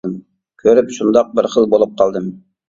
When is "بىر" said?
1.41-1.49